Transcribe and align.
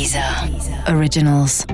Deezer 0.00 0.24
Originals. 0.96 1.66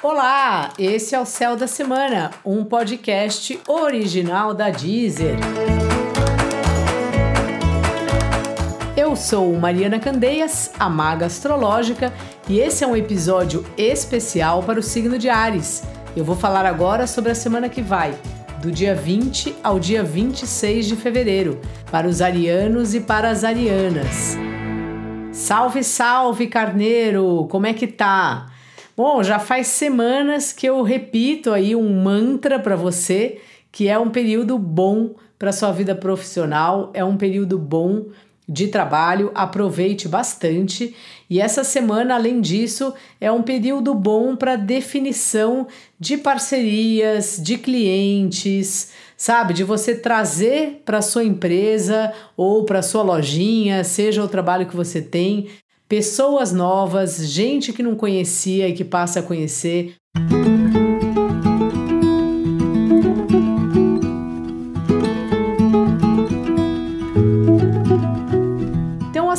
Olá, 0.00 0.72
esse 0.78 1.16
é 1.16 1.20
o 1.20 1.26
Céu 1.26 1.56
da 1.56 1.66
Semana, 1.66 2.30
um 2.44 2.64
podcast 2.64 3.58
original 3.66 4.54
da 4.54 4.70
Deezer. 4.70 5.34
Eu 8.96 9.16
sou 9.16 9.52
Mariana 9.56 9.98
Candeias, 9.98 10.70
a 10.78 10.88
maga 10.88 11.26
astrológica, 11.26 12.12
e 12.48 12.60
esse 12.60 12.84
é 12.84 12.86
um 12.86 12.96
episódio 12.96 13.66
especial 13.76 14.62
para 14.62 14.78
o 14.78 14.82
signo 14.82 15.18
de 15.18 15.28
Ares. 15.28 15.82
Eu 16.16 16.24
vou 16.24 16.36
falar 16.36 16.64
agora 16.64 17.04
sobre 17.08 17.32
a 17.32 17.34
semana 17.34 17.68
que 17.68 17.82
vai, 17.82 18.16
do 18.62 18.70
dia 18.70 18.94
20 18.94 19.56
ao 19.60 19.80
dia 19.80 20.04
26 20.04 20.86
de 20.86 20.94
fevereiro, 20.94 21.60
para 21.90 22.06
os 22.06 22.22
arianos 22.22 22.94
e 22.94 23.00
para 23.00 23.28
as 23.28 23.42
arianas. 23.42 24.38
Salve, 25.36 25.84
salve, 25.84 26.46
carneiro! 26.46 27.46
Como 27.50 27.66
é 27.66 27.74
que 27.74 27.86
tá? 27.86 28.46
Bom, 28.96 29.22
já 29.22 29.38
faz 29.38 29.66
semanas 29.66 30.50
que 30.50 30.66
eu 30.66 30.82
repito 30.82 31.52
aí 31.52 31.76
um 31.76 32.02
mantra 32.02 32.58
para 32.58 32.74
você, 32.74 33.38
que 33.70 33.86
é 33.86 33.98
um 33.98 34.08
período 34.08 34.58
bom 34.58 35.14
para 35.38 35.52
sua 35.52 35.70
vida 35.72 35.94
profissional, 35.94 36.90
é 36.94 37.04
um 37.04 37.18
período 37.18 37.58
bom 37.58 38.06
de 38.48 38.68
trabalho, 38.68 39.30
aproveite 39.34 40.06
bastante. 40.06 40.94
E 41.28 41.40
essa 41.40 41.64
semana, 41.64 42.14
além 42.14 42.40
disso, 42.40 42.94
é 43.20 43.30
um 43.30 43.42
período 43.42 43.94
bom 43.94 44.36
para 44.36 44.54
definição 44.54 45.66
de 45.98 46.16
parcerias, 46.16 47.40
de 47.42 47.58
clientes, 47.58 48.92
sabe? 49.16 49.52
De 49.52 49.64
você 49.64 49.96
trazer 49.96 50.82
para 50.84 51.02
sua 51.02 51.24
empresa 51.24 52.12
ou 52.36 52.64
para 52.64 52.82
sua 52.82 53.02
lojinha, 53.02 53.82
seja 53.82 54.22
o 54.22 54.28
trabalho 54.28 54.66
que 54.66 54.76
você 54.76 55.02
tem, 55.02 55.48
pessoas 55.88 56.52
novas, 56.52 57.28
gente 57.28 57.72
que 57.72 57.82
não 57.82 57.96
conhecia 57.96 58.68
e 58.68 58.72
que 58.72 58.84
passa 58.84 59.20
a 59.20 59.22
conhecer. 59.22 59.94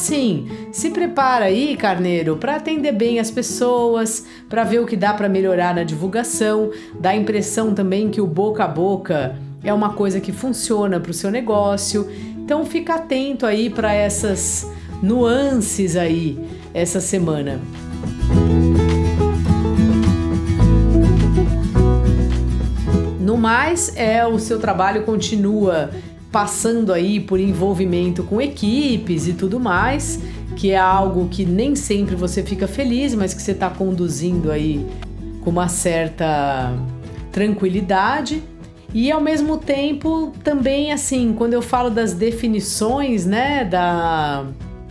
Assim, 0.08 0.48
se 0.72 0.90
prepara 0.90 1.46
aí, 1.46 1.76
carneiro, 1.76 2.38
para 2.38 2.56
atender 2.56 2.94
bem 2.94 3.20
as 3.20 3.30
pessoas, 3.30 4.26
para 4.48 4.64
ver 4.64 4.80
o 4.80 4.86
que 4.86 4.96
dá 4.96 5.14
para 5.14 5.28
melhorar 5.28 5.76
na 5.76 5.84
divulgação, 5.84 6.72
dá 6.98 7.10
a 7.10 7.16
impressão 7.16 7.74
também 7.74 8.10
que 8.10 8.22
o 8.22 8.26
boca 8.26 8.64
a 8.64 8.68
boca 8.70 9.36
é 9.62 9.74
uma 9.74 9.90
coisa 9.90 10.22
que 10.22 10.32
funciona 10.32 10.98
para 10.98 11.12
o 11.12 11.14
seu 11.14 11.30
negócio. 11.30 12.10
Então 12.38 12.66
fica 12.66 12.96
atento 12.96 13.46
aí 13.46 13.70
para 13.70 13.94
essas 13.94 14.72
nuances 15.04 15.98
aí 15.98 16.40
essa 16.74 17.02
semana. 17.02 17.60
No 23.20 23.36
mais, 23.36 23.94
é 23.98 24.26
o 24.26 24.40
seu 24.40 24.58
trabalho 24.58 25.04
continua 25.04 25.90
passando 26.32 26.92
aí 26.92 27.20
por 27.20 27.40
envolvimento 27.40 28.24
com 28.24 28.42
equipes 28.42 29.28
e 29.28 29.34
tudo 29.34 29.60
mais, 29.60 30.20
que 30.56 30.72
é 30.72 30.78
algo 30.78 31.28
que 31.30 31.46
nem 31.46 31.76
sempre 31.76 32.16
você 32.16 32.44
fica 32.44 32.68
feliz, 32.68 33.14
mas 33.16 33.34
que 33.34 33.42
você 33.42 33.52
está 33.52 33.70
conduzindo 33.70 34.52
aí 34.52 34.86
com 35.42 35.50
uma 35.50 35.68
certa 35.68 36.74
tranquilidade. 37.32 38.44
E 38.94 39.12
ao 39.12 39.22
mesmo 39.22 39.58
tempo, 39.58 40.34
também 40.44 40.92
assim, 40.92 41.34
quando 41.34 41.54
eu 41.54 41.62
falo 41.62 41.90
das 41.90 42.14
definições, 42.14 43.26
né, 43.26 43.64
da 43.64 44.46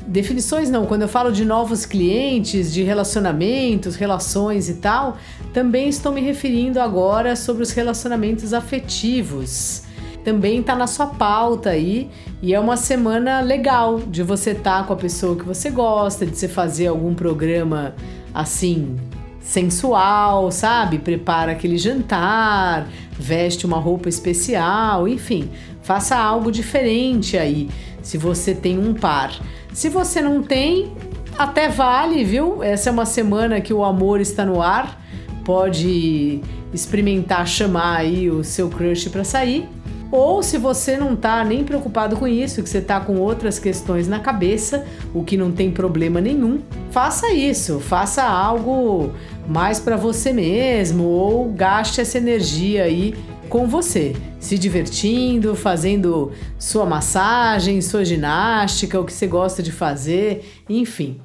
definições 0.07 0.71
não, 0.71 0.87
quando 0.87 1.03
eu 1.03 1.09
falo 1.09 1.33
de 1.33 1.45
novos 1.45 1.85
clientes, 1.85 2.73
de 2.73 2.85
relacionamentos, 2.85 3.97
relações 3.97 4.69
e 4.69 4.75
tal, 4.75 5.19
também 5.53 5.89
estou 5.89 6.13
me 6.13 6.21
referindo 6.21 6.81
agora 6.81 7.35
sobre 7.35 7.65
os 7.65 7.73
relacionamentos 7.73 8.55
afetivos 8.55 9.86
também 10.27 10.59
está 10.59 10.75
na 10.75 10.89
sua 10.89 11.07
pauta 11.07 11.71
aí 11.71 12.11
e 12.43 12.53
é 12.53 12.59
uma 12.59 12.77
semana 12.77 13.41
legal 13.41 14.01
de 14.01 14.25
você 14.25 14.51
estar 14.51 14.81
tá 14.81 14.83
com 14.83 14.93
a 14.93 14.97
pessoa 14.97 15.37
que 15.37 15.45
você 15.45 15.71
gosta, 15.71 16.27
de 16.27 16.37
você 16.37 16.49
fazer 16.49 16.89
algum 16.89 17.15
programa 17.15 17.95
assim 18.35 18.97
sensual, 19.41 20.51
sabe? 20.51 20.99
Prepara 20.99 21.53
aquele 21.53 21.79
jantar, 21.79 22.89
veste 23.13 23.65
uma 23.67 23.79
roupa 23.79 24.09
especial, 24.09 25.07
enfim, 25.07 25.49
faça 25.81 26.17
algo 26.17 26.51
diferente 26.51 27.39
aí, 27.39 27.71
se 28.03 28.19
você 28.19 28.53
tem 28.53 28.81
um 28.81 28.95
par. 28.95 29.31
Se 29.73 29.89
você 29.89 30.21
não 30.21 30.43
tem, 30.43 30.93
até 31.39 31.69
vale, 31.69 32.25
viu? 32.25 32.65
Essa 32.65 32.89
é 32.89 32.93
uma 32.93 33.07
semana 33.07 33.61
que 33.61 33.73
o 33.73 33.85
amor 33.85 34.21
está 34.21 34.45
no 34.45 34.61
ar. 34.61 35.01
Pode 35.45 36.41
experimentar 36.75 37.47
chamar 37.47 37.99
aí 37.99 38.29
o 38.29 38.43
seu 38.43 38.69
crush 38.69 39.09
para 39.09 39.23
sair. 39.23 39.76
Ou 40.11 40.43
se 40.43 40.57
você 40.57 40.97
não 40.97 41.17
tá 41.17 41.45
nem 41.45 41.65
preocupado 41.65 42.17
com 42.17 42.29
isso, 42.29 42.63
que 42.63 42.69
você 42.69 42.81
tá 42.81 43.01
com 43.01 43.19
outras 43.19 43.59
questões 43.59 44.07
na 44.07 44.21
cabeça, 44.21 44.87
o 45.13 45.25
que 45.25 45.37
não 45.37 45.51
tem 45.51 45.71
problema 45.71 46.21
nenhum, 46.21 46.61
faça 46.91 47.33
isso, 47.33 47.81
faça 47.81 48.23
algo 48.23 49.13
mais 49.49 49.81
para 49.81 49.97
você 49.97 50.33
mesmo 50.33 51.05
ou 51.05 51.53
gaste 51.53 52.01
essa 52.01 52.19
energia 52.19 52.85
aí 52.85 53.15
com 53.49 53.67
você, 53.67 54.15
se 54.41 54.59
divertindo, 54.59 55.55
fazendo 55.55 56.33
sua 56.59 56.85
massagem, 56.85 57.81
sua 57.81 58.05
ginástica, 58.05 59.01
o 59.01 59.05
que 59.05 59.13
você 59.13 59.27
gosta 59.27 59.63
de 59.63 59.73
fazer, 59.73 60.63
enfim. 60.69 61.21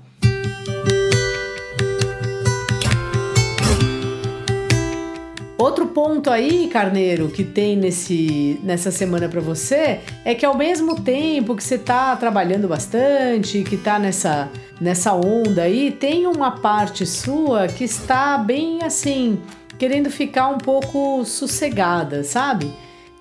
Outro 5.81 5.95
ponto 5.95 6.29
aí, 6.29 6.67
Carneiro, 6.67 7.27
que 7.27 7.43
tem 7.43 7.75
nesse, 7.75 8.59
nessa 8.61 8.91
semana 8.91 9.27
para 9.27 9.41
você 9.41 9.99
é 10.23 10.35
que 10.35 10.45
ao 10.45 10.55
mesmo 10.55 11.01
tempo 11.01 11.55
que 11.55 11.63
você 11.63 11.75
tá 11.75 12.15
trabalhando 12.15 12.67
bastante, 12.67 13.63
que 13.63 13.75
tá 13.77 13.97
nessa, 13.97 14.47
nessa 14.79 15.11
onda 15.15 15.63
aí, 15.63 15.89
tem 15.89 16.27
uma 16.27 16.51
parte 16.51 17.03
sua 17.03 17.67
que 17.67 17.83
está 17.83 18.37
bem 18.37 18.83
assim, 18.83 19.39
querendo 19.79 20.11
ficar 20.11 20.49
um 20.49 20.59
pouco 20.59 21.25
sossegada, 21.25 22.23
sabe? 22.23 22.71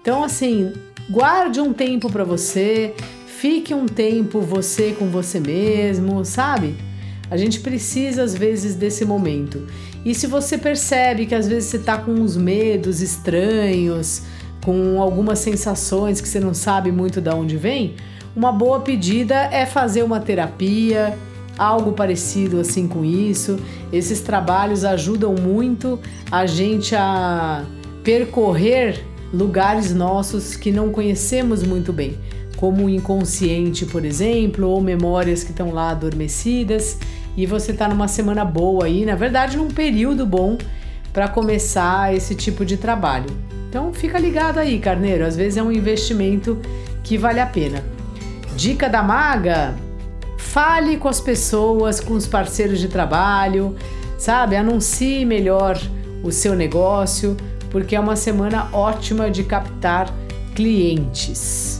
Então, 0.02 0.22
assim, 0.22 0.70
guarde 1.08 1.62
um 1.62 1.72
tempo 1.72 2.12
para 2.12 2.24
você, 2.24 2.94
fique 3.26 3.72
um 3.72 3.86
tempo 3.86 4.42
você 4.42 4.92
com 4.92 5.06
você 5.06 5.40
mesmo, 5.40 6.26
sabe? 6.26 6.76
A 7.30 7.36
gente 7.36 7.60
precisa 7.60 8.22
às 8.22 8.34
vezes 8.34 8.74
desse 8.74 9.04
momento. 9.04 9.66
E 10.04 10.14
se 10.14 10.26
você 10.26 10.58
percebe 10.58 11.26
que 11.26 11.34
às 11.34 11.46
vezes 11.46 11.70
você 11.70 11.76
está 11.76 11.96
com 11.98 12.12
uns 12.12 12.36
medos 12.36 13.00
estranhos, 13.00 14.22
com 14.64 15.00
algumas 15.00 15.38
sensações 15.38 16.20
que 16.20 16.28
você 16.28 16.40
não 16.40 16.52
sabe 16.52 16.90
muito 16.90 17.20
de 17.20 17.30
onde 17.30 17.56
vem, 17.56 17.94
uma 18.34 18.52
boa 18.52 18.80
pedida 18.80 19.34
é 19.34 19.64
fazer 19.66 20.02
uma 20.02 20.20
terapia, 20.20 21.16
algo 21.58 21.92
parecido 21.92 22.60
assim 22.60 22.88
com 22.88 23.04
isso. 23.04 23.58
Esses 23.92 24.20
trabalhos 24.20 24.84
ajudam 24.84 25.34
muito 25.34 25.98
a 26.30 26.46
gente 26.46 26.94
a 26.96 27.64
percorrer 28.02 29.04
lugares 29.32 29.94
nossos 29.94 30.56
que 30.56 30.72
não 30.72 30.90
conhecemos 30.90 31.62
muito 31.62 31.92
bem, 31.92 32.18
como 32.60 32.84
o 32.84 32.90
inconsciente, 32.90 33.86
por 33.86 34.04
exemplo, 34.04 34.68
ou 34.68 34.82
memórias 34.82 35.42
que 35.42 35.50
estão 35.50 35.72
lá 35.72 35.90
adormecidas 35.90 36.98
e 37.34 37.46
você 37.46 37.72
tá 37.72 37.88
numa 37.88 38.06
semana 38.06 38.44
boa 38.44 38.84
aí, 38.84 39.06
na 39.06 39.14
verdade, 39.14 39.56
num 39.56 39.68
período 39.68 40.26
bom 40.26 40.58
para 41.10 41.26
começar 41.26 42.14
esse 42.14 42.34
tipo 42.34 42.62
de 42.62 42.76
trabalho. 42.76 43.30
Então 43.70 43.94
fica 43.94 44.18
ligado 44.18 44.58
aí, 44.58 44.78
carneiro, 44.78 45.24
às 45.24 45.36
vezes 45.36 45.56
é 45.56 45.62
um 45.62 45.72
investimento 45.72 46.58
que 47.02 47.16
vale 47.16 47.40
a 47.40 47.46
pena. 47.46 47.82
Dica 48.54 48.90
da 48.90 49.02
maga: 49.02 49.74
fale 50.36 50.98
com 50.98 51.08
as 51.08 51.20
pessoas, 51.20 51.98
com 51.98 52.12
os 52.12 52.26
parceiros 52.26 52.78
de 52.78 52.88
trabalho, 52.88 53.74
sabe? 54.18 54.54
Anuncie 54.54 55.24
melhor 55.24 55.80
o 56.22 56.30
seu 56.30 56.54
negócio, 56.54 57.38
porque 57.70 57.96
é 57.96 58.00
uma 58.00 58.16
semana 58.16 58.68
ótima 58.72 59.30
de 59.30 59.44
captar 59.44 60.12
clientes. 60.54 61.79